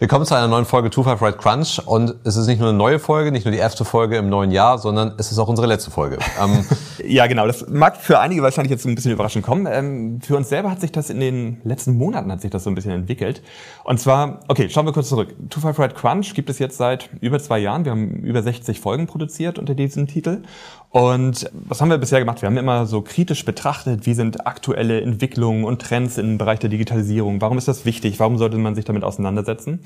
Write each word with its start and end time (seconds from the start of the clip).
Willkommen 0.00 0.26
zu 0.26 0.34
einer 0.34 0.48
neuen 0.48 0.64
Folge 0.64 0.90
25 0.90 1.22
Right 1.22 1.38
Crunch 1.38 1.80
und 1.86 2.16
es 2.24 2.34
ist 2.34 2.48
nicht 2.48 2.58
nur 2.58 2.70
eine 2.70 2.76
neue 2.76 2.98
Folge, 2.98 3.30
nicht 3.30 3.44
nur 3.44 3.52
die 3.52 3.58
erste 3.58 3.84
Folge 3.84 4.16
im 4.16 4.28
neuen 4.28 4.50
Jahr, 4.50 4.76
sondern 4.78 5.14
es 5.18 5.30
ist 5.30 5.38
auch 5.38 5.46
unsere 5.46 5.68
letzte 5.68 5.92
Folge. 5.92 6.18
Ähm 6.42 6.64
ja, 7.06 7.28
genau. 7.28 7.46
Das 7.46 7.68
mag 7.68 7.96
für 7.98 8.18
einige 8.18 8.42
wahrscheinlich 8.42 8.72
jetzt 8.72 8.84
ein 8.86 8.94
bisschen 8.96 9.12
überraschend 9.12 9.44
kommen. 9.44 9.68
Ähm, 9.70 10.20
für 10.20 10.36
uns 10.36 10.48
selber 10.48 10.68
hat 10.68 10.80
sich 10.80 10.90
das 10.90 11.10
in 11.10 11.20
den 11.20 11.60
letzten 11.62 11.96
Monaten 11.96 12.32
hat 12.32 12.40
sich 12.40 12.50
das 12.50 12.64
so 12.64 12.70
ein 12.70 12.74
bisschen 12.74 12.90
entwickelt. 12.90 13.40
Und 13.84 14.00
zwar, 14.00 14.40
okay, 14.48 14.68
schauen 14.68 14.84
wir 14.84 14.92
kurz 14.92 15.10
zurück. 15.10 15.28
25 15.50 15.78
Right 15.78 15.94
Crunch 15.94 16.34
gibt 16.34 16.50
es 16.50 16.58
jetzt 16.58 16.76
seit 16.76 17.08
über 17.20 17.38
zwei 17.38 17.60
Jahren. 17.60 17.84
Wir 17.84 17.92
haben 17.92 18.10
über 18.10 18.42
60 18.42 18.80
Folgen 18.80 19.06
produziert 19.06 19.60
unter 19.60 19.74
diesem 19.74 20.08
Titel. 20.08 20.42
Und 20.90 21.50
was 21.52 21.80
haben 21.80 21.90
wir 21.90 21.98
bisher 21.98 22.20
gemacht? 22.20 22.40
Wir 22.40 22.46
haben 22.46 22.56
immer 22.56 22.86
so 22.86 23.02
kritisch 23.02 23.44
betrachtet, 23.44 24.06
wie 24.06 24.14
sind 24.14 24.46
aktuelle 24.46 25.00
Entwicklungen 25.00 25.64
und 25.64 25.82
Trends 25.82 26.18
im 26.18 26.38
Bereich 26.38 26.60
der 26.60 26.70
Digitalisierung? 26.70 27.40
Warum 27.40 27.58
ist 27.58 27.68
das 27.68 27.84
wichtig? 27.84 28.20
Warum 28.20 28.38
sollte 28.38 28.56
man 28.58 28.74
sich 28.74 28.84
damit 28.84 29.02
auseinandersetzen? 29.02 29.80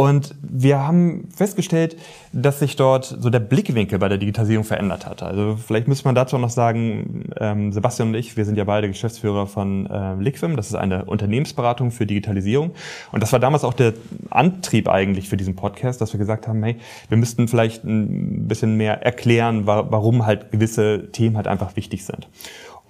Und 0.00 0.34
wir 0.40 0.78
haben 0.78 1.28
festgestellt, 1.34 1.96
dass 2.32 2.60
sich 2.60 2.76
dort 2.76 3.04
so 3.04 3.28
der 3.28 3.40
Blickwinkel 3.40 3.98
bei 3.98 4.08
der 4.08 4.16
Digitalisierung 4.16 4.64
verändert 4.64 5.04
hat. 5.04 5.22
Also 5.22 5.56
vielleicht 5.56 5.88
müsste 5.88 6.08
man 6.08 6.14
dazu 6.14 6.38
noch 6.38 6.48
sagen, 6.48 7.30
ähm, 7.38 7.70
Sebastian 7.70 8.08
und 8.08 8.14
ich, 8.14 8.34
wir 8.34 8.46
sind 8.46 8.56
ja 8.56 8.64
beide 8.64 8.88
Geschäftsführer 8.88 9.46
von 9.46 9.84
äh, 9.90 10.14
Liquim. 10.14 10.56
Das 10.56 10.68
ist 10.68 10.74
eine 10.74 11.04
Unternehmensberatung 11.04 11.90
für 11.90 12.06
Digitalisierung. 12.06 12.70
Und 13.12 13.22
das 13.22 13.30
war 13.32 13.40
damals 13.40 13.62
auch 13.62 13.74
der 13.74 13.92
Antrieb 14.30 14.88
eigentlich 14.88 15.28
für 15.28 15.36
diesen 15.36 15.54
Podcast, 15.54 16.00
dass 16.00 16.14
wir 16.14 16.18
gesagt 16.18 16.48
haben, 16.48 16.62
hey, 16.62 16.76
wir 17.10 17.18
müssten 17.18 17.46
vielleicht 17.46 17.84
ein 17.84 18.48
bisschen 18.48 18.78
mehr 18.78 19.02
erklären, 19.02 19.66
warum 19.66 20.24
halt 20.24 20.50
gewisse 20.50 21.10
Themen 21.12 21.36
halt 21.36 21.46
einfach 21.46 21.76
wichtig 21.76 22.06
sind. 22.06 22.26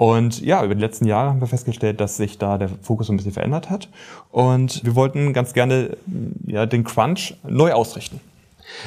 Und 0.01 0.41
ja, 0.41 0.65
über 0.65 0.75
die 0.75 0.81
letzten 0.81 1.05
Jahre 1.05 1.29
haben 1.29 1.41
wir 1.41 1.47
festgestellt, 1.47 2.01
dass 2.01 2.17
sich 2.17 2.39
da 2.39 2.56
der 2.56 2.70
Fokus 2.81 3.09
so 3.09 3.12
ein 3.12 3.19
bisschen 3.19 3.33
verändert 3.33 3.69
hat. 3.69 3.91
Und 4.31 4.83
wir 4.83 4.95
wollten 4.95 5.34
ganz 5.34 5.53
gerne 5.53 5.95
ja, 6.47 6.65
den 6.65 6.84
Crunch 6.84 7.34
neu 7.47 7.75
ausrichten. 7.75 8.19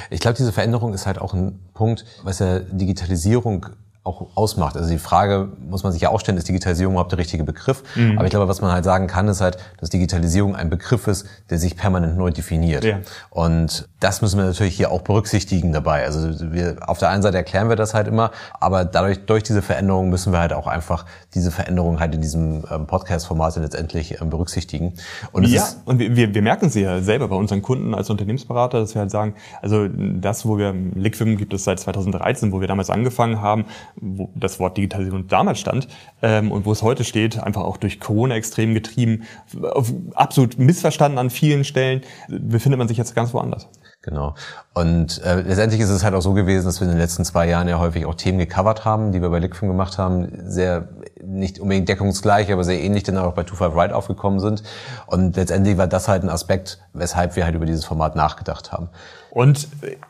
Ich 0.09 0.21
glaube, 0.21 0.37
diese 0.37 0.51
Veränderung 0.51 0.91
ist 0.91 1.05
halt 1.05 1.21
auch 1.21 1.35
ein 1.35 1.59
Punkt, 1.75 2.03
was 2.23 2.39
ja 2.39 2.61
Digitalisierung 2.61 3.67
auch 4.03 4.35
ausmacht. 4.35 4.75
Also 4.75 4.89
die 4.89 4.97
Frage 4.97 5.49
muss 5.59 5.83
man 5.83 5.93
sich 5.93 6.01
ja 6.01 6.09
auch 6.09 6.19
stellen, 6.19 6.37
ist 6.37 6.47
Digitalisierung 6.47 6.93
überhaupt 6.93 7.13
der 7.13 7.19
richtige 7.19 7.45
Begriff? 7.45 7.83
Mhm. 7.95 8.17
Aber 8.17 8.25
ich 8.25 8.31
glaube, 8.31 8.49
was 8.49 8.59
man 8.59 8.71
halt 8.71 8.83
sagen 8.83 9.07
kann, 9.07 9.29
ist 9.29 9.39
halt, 9.39 9.57
dass 9.79 9.89
Digitalisierung 9.89 10.57
ein 10.57 10.69
Begriff 10.69 11.07
ist, 11.07 11.25
der 11.49 11.57
sich 11.57 11.77
permanent 11.77 12.17
neu 12.17 12.31
definiert. 12.31 12.83
Ja. 12.83 12.99
Und 13.29 13.87
das 14.01 14.21
müssen 14.21 14.37
wir 14.37 14.45
natürlich 14.45 14.75
hier 14.75 14.91
auch 14.91 15.01
berücksichtigen 15.01 15.71
dabei. 15.71 16.03
Also 16.03 16.51
wir, 16.51 16.77
auf 16.87 16.99
der 16.99 17.09
einen 17.09 17.23
Seite 17.23 17.37
erklären 17.37 17.69
wir 17.69 17.77
das 17.77 17.93
halt 17.93 18.07
immer, 18.07 18.31
aber 18.59 18.83
dadurch, 18.83 19.25
durch 19.25 19.43
diese 19.43 19.61
Veränderung 19.61 20.09
müssen 20.09 20.33
wir 20.33 20.39
halt 20.39 20.51
auch 20.51 20.67
einfach 20.67 21.05
diese 21.33 21.51
Veränderung 21.51 22.01
halt 22.01 22.13
in 22.13 22.21
diesem 22.21 22.65
ähm, 22.69 22.87
Podcast-Format 22.87 23.55
letztendlich 23.55 24.19
ähm, 24.19 24.29
berücksichtigen. 24.29 24.95
Und 25.31 25.47
ja, 25.47 25.65
und 25.85 25.99
wir, 25.99 26.33
wir 26.33 26.41
merken 26.41 26.69
sie 26.69 26.81
ja 26.81 27.01
selber 27.01 27.29
bei 27.29 27.35
unseren 27.35 27.61
Kunden 27.61 27.93
als 27.95 28.09
Unternehmensberater, 28.09 28.81
dass 28.81 28.95
wir 28.95 29.01
halt 29.01 29.11
sagen, 29.11 29.35
also 29.61 29.87
das, 29.87 30.45
wo 30.45 30.57
wir, 30.57 30.73
Liquim 30.73 31.37
gibt 31.37 31.53
es 31.53 31.63
seit 31.63 31.79
2013, 31.79 32.51
wo 32.51 32.59
wir 32.59 32.67
damals 32.67 32.89
angefangen 32.89 33.41
haben, 33.41 33.65
wo 33.95 34.31
das 34.35 34.59
Wort 34.59 34.77
Digitalisierung 34.77 35.27
damals 35.27 35.59
stand 35.59 35.87
ähm, 36.21 36.51
und 36.51 36.65
wo 36.65 36.71
es 36.71 36.81
heute 36.81 37.03
steht, 37.03 37.39
einfach 37.39 37.63
auch 37.63 37.77
durch 37.77 37.99
Corona 37.99 38.35
extrem 38.35 38.73
getrieben, 38.73 39.23
absolut 40.15 40.57
missverstanden 40.57 41.17
an 41.17 41.29
vielen 41.29 41.63
Stellen, 41.63 42.01
befindet 42.27 42.77
man 42.77 42.87
sich 42.87 42.97
jetzt 42.97 43.15
ganz 43.15 43.33
woanders. 43.33 43.69
Genau. 44.03 44.35
Und 44.73 45.21
äh, 45.23 45.41
letztendlich 45.41 45.79
ist 45.79 45.89
es 45.89 46.03
halt 46.03 46.13
auch 46.13 46.21
so 46.21 46.33
gewesen, 46.33 46.65
dass 46.65 46.81
wir 46.81 46.85
in 46.85 46.91
den 46.91 46.99
letzten 46.99 47.23
zwei 47.23 47.47
Jahren 47.47 47.69
ja 47.69 47.79
häufig 47.79 48.05
auch 48.05 48.15
Themen 48.15 48.37
gecovert 48.37 48.83
haben, 48.83 49.13
die 49.13 49.21
wir 49.21 49.29
bei 49.29 49.39
Liquim 49.39 49.69
gemacht 49.69 49.97
haben, 49.97 50.27
sehr 50.45 50.89
nicht 51.25 51.57
unbedingt 51.59 51.87
deckungsgleich, 51.87 52.51
aber 52.51 52.65
sehr 52.65 52.81
ähnlich 52.81 53.03
dann 53.03 53.17
auch 53.17 53.33
bei 53.33 53.43
Two 53.43 53.55
Five 53.55 53.75
Right 53.75 53.93
aufgekommen 53.93 54.41
sind. 54.41 54.63
Und 55.07 55.37
letztendlich 55.37 55.77
war 55.77 55.87
das 55.87 56.09
halt 56.09 56.23
ein 56.23 56.29
Aspekt, 56.29 56.79
weshalb 56.91 57.37
wir 57.37 57.45
halt 57.45 57.55
über 57.55 57.65
dieses 57.65 57.85
Format 57.85 58.17
nachgedacht 58.17 58.73
haben. 58.73 58.89
Und 59.33 59.67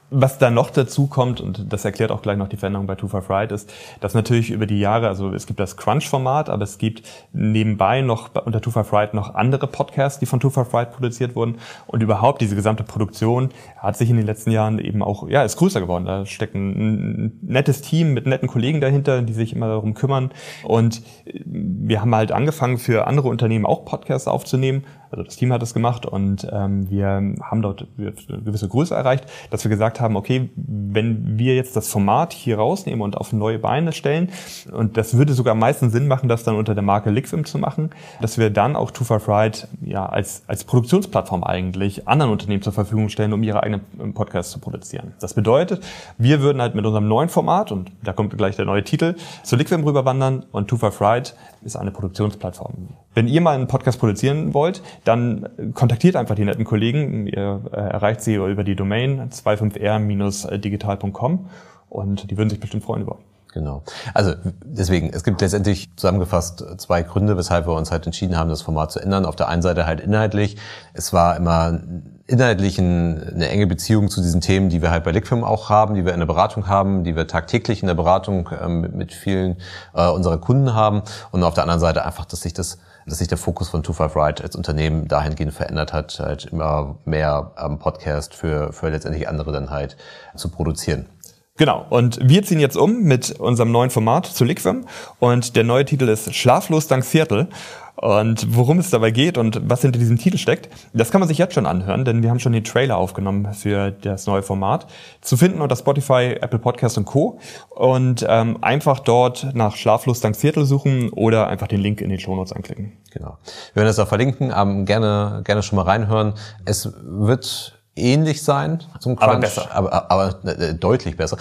was 0.10 0.38
da 0.38 0.50
noch 0.50 0.70
dazu 0.70 1.08
kommt, 1.08 1.40
und 1.40 1.72
das 1.72 1.86
erklärt 1.86 2.12
auch 2.12 2.22
gleich 2.22 2.38
noch 2.38 2.50
die 2.50 2.58
Veränderung 2.58 2.88
bei 2.88 2.96
Two 2.96 3.08
Five 3.08 3.30
Right, 3.30 3.54
ist, 3.54 3.72
dass 4.02 4.14
natürlich 4.14 4.52
über 4.52 4.66
die 4.66 4.80
Jahre, 4.80 5.08
also 5.08 5.34
es 5.34 5.48
gibt 5.48 5.62
das 5.62 5.78
Crunch-Format, 5.78 6.50
aber 6.50 6.64
es 6.64 6.78
gibt 6.78 7.08
nebenbei 7.32 8.02
noch 8.02 8.32
unter 8.44 8.60
Two 8.60 8.72
Five 8.72 8.92
Right 8.92 9.14
noch 9.14 9.34
andere 9.34 9.68
Podcasts, 9.68 10.20
die 10.20 10.26
von 10.26 10.42
Two 10.42 10.50
Five 10.50 10.74
Right 10.74 10.92
produziert 10.92 11.38
wurden. 11.38 11.60
Und 11.88 12.04
überhaupt 12.04 12.42
diese 12.42 12.56
gesamte 12.56 12.84
Produktion 12.84 13.52
hat 13.84 13.98
sich 13.98 14.10
in 14.10 14.16
den 14.16 14.26
letzten 14.26 14.52
Jahren 14.52 14.80
eben 14.80 15.04
auch, 15.04 15.28
ja, 15.28 15.44
ist 15.44 15.58
größer 15.58 15.82
geworden. 15.82 16.06
Da 16.06 16.26
steckt 16.26 16.56
ein 16.56 17.38
nettes 17.42 17.82
Team 17.82 18.14
mit 18.14 18.26
netten 18.26 18.48
Kollegen 18.48 18.80
dahinter, 18.80 19.22
die 19.22 19.34
sich 19.34 19.54
immer 19.54 19.68
darum 19.68 19.94
kümmern. 19.94 20.32
Und 20.64 21.02
wir 21.26 22.00
haben 22.00 22.16
halt 22.16 22.32
angefangen, 22.32 22.78
für 22.78 23.08
andere 23.08 23.28
Unternehmen 23.28 23.66
auch 23.66 23.84
Podcasts 23.84 24.30
aufzunehmen. 24.30 24.86
Also 25.12 25.26
das 25.26 25.36
Team 25.36 25.54
hat 25.54 25.62
das 25.62 25.76
gemacht 25.76 26.08
und 26.08 26.48
ähm, 26.52 26.90
wir 26.90 27.06
haben 27.08 27.62
dort 27.62 27.86
eine 28.00 28.14
gewisse 28.42 28.68
Größe 28.68 28.96
erreicht, 28.96 29.26
dass 29.52 29.64
wir 29.64 29.70
gesagt 29.70 30.00
haben, 30.00 30.16
okay, 30.16 30.50
wenn 30.56 31.38
wir 31.38 31.56
jetzt 31.56 31.76
das 31.76 31.88
Format 31.88 32.34
hier 32.34 32.58
rausnehmen 32.58 33.02
und 33.02 33.16
auf 33.16 33.32
neue 33.32 33.60
Beine 33.60 33.92
stellen, 33.92 34.30
und 34.72 34.98
das 34.98 35.16
würde 35.16 35.34
sogar 35.34 35.52
am 35.52 35.60
meisten 35.60 35.92
Sinn 35.92 36.08
machen, 36.08 36.30
das 36.30 36.44
dann 36.44 36.56
unter 36.56 36.74
der 36.74 36.82
Marke 36.82 37.12
Liquim 37.12 37.46
zu 37.46 37.60
machen, 37.60 37.92
dass 38.22 38.40
wir 38.40 38.50
dann 38.50 38.76
auch 38.76 38.90
Too 38.90 39.04
Far 39.04 39.20
Fried 39.20 39.68
ja 39.86 40.04
als, 40.04 40.46
als 40.48 40.64
Produktionsplattform 40.64 41.44
eigentlich 41.44 42.08
anderen 42.08 42.32
Unternehmen 42.32 42.64
zur 42.64 42.74
Verfügung 42.74 43.10
stellen, 43.10 43.34
um 43.34 43.44
ihre 43.44 43.62
eigenen 43.62 43.73
Podcasts 44.14 44.52
zu 44.52 44.60
produzieren. 44.60 45.14
Das 45.20 45.34
bedeutet, 45.34 45.84
wir 46.18 46.42
würden 46.42 46.62
halt 46.62 46.76
mit 46.76 46.86
unserem 46.86 47.08
neuen 47.08 47.30
Format, 47.30 47.72
und 47.72 47.92
da 48.04 48.14
kommt 48.14 48.38
gleich 48.38 48.56
der 48.56 48.66
neue 48.66 48.84
Titel, 48.84 49.16
zu 49.44 49.56
Liquim 49.56 49.84
rüberwandern 49.84 50.46
und 50.52 50.68
Too 50.68 50.78
Far 50.78 50.92
Fried 50.92 51.36
ist 51.64 51.76
eine 51.76 51.90
Produktionsplattform. 51.92 52.90
Wenn 53.14 53.28
ihr 53.28 53.42
mal 53.42 53.56
einen 53.56 53.68
Podcast 53.68 54.00
produzieren 54.00 54.54
wollt, 54.54 54.82
dann 55.04 55.50
kontaktiert 55.74 56.16
einfach 56.16 56.36
die 56.36 56.46
netten 56.46 56.66
Kollegen. 56.66 57.28
Ihr 57.28 57.62
äh, 57.72 57.76
erreicht 57.76 58.22
sie 58.22 58.36
über 58.36 58.64
die 58.64 58.76
Domain 58.76 59.30
25r-digital.com 59.30 61.50
und 61.90 62.32
die 62.32 62.38
würden 62.38 62.50
sich 62.50 62.60
bestimmt 62.60 62.84
freuen 62.84 63.04
über. 63.04 63.20
Genau. 63.54 63.84
Also 64.14 64.34
deswegen, 64.66 65.12
es 65.14 65.24
gibt 65.24 65.40
letztendlich 65.42 65.96
zusammengefasst 65.96 66.64
zwei 66.78 67.04
Gründe, 67.04 67.38
weshalb 67.38 67.68
wir 67.68 67.74
uns 67.74 67.92
halt 67.92 68.06
entschieden 68.06 68.36
haben, 68.36 68.50
das 68.50 68.64
Format 68.64 68.92
zu 68.92 69.00
ändern. 69.00 69.26
Auf 69.26 69.36
der 69.36 69.48
einen 69.48 69.62
Seite 69.62 69.86
halt 69.86 70.00
inhaltlich. 70.00 70.58
Es 70.94 71.14
war 71.14 71.38
immer 71.38 71.80
inhaltlich 72.26 72.80
eine 72.80 73.48
enge 73.50 73.68
Beziehung 73.68 74.10
zu 74.10 74.22
diesen 74.22 74.42
Themen, 74.42 74.70
die 74.70 74.82
wir 74.82 74.90
halt 74.90 75.04
bei 75.04 75.12
Liquim 75.12 75.44
auch 75.44 75.70
haben, 75.70 75.94
die 75.94 76.04
wir 76.06 76.14
in 76.14 76.20
der 76.20 76.26
Beratung 76.26 76.68
haben, 76.68 77.04
die 77.04 77.16
wir 77.16 77.28
tagtäglich 77.28 77.82
in 77.82 77.88
der 77.88 77.96
Beratung 77.96 78.50
ähm, 78.60 78.90
mit 78.94 79.14
vielen 79.14 79.58
äh, 79.94 80.10
unserer 80.10 80.38
Kunden 80.40 80.74
haben. 80.74 81.04
Und 81.32 81.44
auf 81.44 81.54
der 81.54 81.64
anderen 81.64 81.82
Seite 81.82 82.06
einfach, 82.06 82.26
dass 82.26 82.42
sich 82.42 82.54
das 82.54 82.80
dass 83.06 83.18
sich 83.18 83.28
der 83.28 83.38
Fokus 83.38 83.68
von 83.68 83.84
25 83.84 84.16
Right 84.16 84.42
als 84.42 84.56
Unternehmen 84.56 85.10
dahingehend 85.10 85.54
verändert 85.54 85.92
hat, 85.92 86.22
halt 86.22 86.46
immer 86.46 86.96
mehr 87.04 87.52
ähm, 87.58 87.78
Podcast 87.78 88.34
für, 88.34 88.72
für 88.72 88.88
letztendlich 88.88 89.28
andere 89.28 89.52
dann 89.52 89.70
halt 89.72 89.98
zu 90.36 90.48
produzieren. 90.48 91.08
Genau, 91.56 91.86
und 91.92 92.20
wir 92.22 92.42
ziehen 92.44 92.60
jetzt 92.60 92.76
um 92.76 93.04
mit 93.04 93.40
unserem 93.40 93.72
neuen 93.72 93.92
Format 93.92 94.26
zu 94.26 94.44
Liquim 94.44 94.86
und 95.20 95.56
der 95.56 95.64
neue 95.64 95.86
Titel 95.86 96.10
ist 96.10 96.34
Schlaflos 96.34 96.88
dank 96.88 97.04
Seattle. 97.04 97.48
Und 97.96 98.58
worum 98.58 98.80
es 98.80 98.90
dabei 98.90 99.12
geht 99.12 99.38
und 99.38 99.62
was 99.70 99.84
hinter 99.84 100.00
diesem 100.00 100.18
Titel 100.18 100.38
steckt, 100.38 100.68
das 100.94 101.12
kann 101.12 101.22
man 101.22 101.28
sich 101.28 101.38
jetzt 101.38 101.54
schon 101.54 101.68
anhören, 101.68 102.06
denn 102.06 102.24
wir 102.24 102.32
haben 102.32 102.40
schon 102.40 102.52
den 102.52 102.64
Trailer 102.64 102.98
aufgenommen 102.98 103.54
für 103.54 103.92
das 103.92 104.26
neue 104.26 104.42
Format. 104.42 104.88
Zu 105.22 105.38
finden 105.38 105.62
unter 105.62 105.76
Spotify, 105.76 106.36
Apple 106.42 106.58
Podcast 106.58 106.98
und 106.98 107.06
Co. 107.06 107.40
Und 107.70 108.26
ähm, 108.28 108.58
einfach 108.62 109.00
dort 109.00 109.54
nach 109.54 109.76
Schlaflos 109.76 110.22
dank 110.22 110.36
Seattle 110.36 110.66
suchen 110.66 111.12
oder 111.12 111.48
einfach 111.48 111.68
den 111.68 111.82
Link 111.82 112.02
in 112.02 112.10
den 112.10 112.20
Show 112.20 112.36
Notes 112.36 112.52
anklicken. 112.52 112.94
Genau. 113.12 113.38
Wir 113.74 113.82
werden 113.82 113.88
das 113.88 114.00
auch 114.00 114.08
verlinken, 114.08 114.52
ähm, 114.54 114.86
gerne, 114.86 115.42
gerne 115.46 115.62
schon 115.62 115.76
mal 115.78 115.84
reinhören. 115.84 116.34
Es 116.66 116.92
wird 117.04 117.83
ähnlich 117.96 118.44
sein 118.44 118.84
zum 119.00 119.16
Crunch, 119.16 119.32
aber 119.32 119.40
besser, 119.40 119.68
aber, 119.72 120.12
aber 120.12 120.36
äh, 120.46 120.74
deutlich 120.74 121.16
besser. 121.16 121.38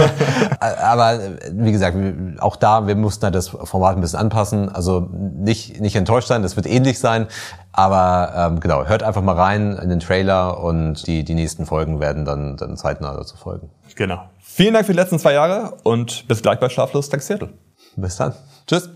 aber 0.60 1.20
wie 1.52 1.72
gesagt, 1.72 1.96
auch 2.40 2.56
da, 2.56 2.86
wir 2.86 2.96
mussten 2.96 3.24
halt 3.24 3.34
das 3.34 3.48
Format 3.48 3.96
ein 3.96 4.00
bisschen 4.00 4.18
anpassen. 4.18 4.68
Also 4.74 5.08
nicht 5.10 5.80
nicht 5.80 5.96
enttäuscht 5.96 6.28
sein, 6.28 6.42
das 6.42 6.56
wird 6.56 6.66
ähnlich 6.66 6.98
sein. 6.98 7.26
Aber 7.72 8.32
ähm, 8.36 8.60
genau, 8.60 8.84
hört 8.86 9.02
einfach 9.02 9.22
mal 9.22 9.36
rein 9.36 9.76
in 9.76 9.88
den 9.88 10.00
Trailer 10.00 10.62
und 10.62 11.06
die 11.06 11.24
die 11.24 11.34
nächsten 11.34 11.66
Folgen 11.66 12.00
werden 12.00 12.24
dann 12.24 12.56
dann 12.56 12.76
zeitnah 12.76 13.14
dazu 13.14 13.36
folgen. 13.36 13.70
Genau. 13.94 14.20
Vielen 14.40 14.74
Dank 14.74 14.86
für 14.86 14.92
die 14.92 14.98
letzten 14.98 15.18
zwei 15.18 15.32
Jahre 15.32 15.74
und 15.82 16.28
bis 16.28 16.42
gleich 16.42 16.60
bei 16.60 16.68
Schlaflos 16.68 17.06
Seattle. 17.06 17.50
Bis 17.96 18.16
dann. 18.16 18.34
Tschüss. 18.66 18.90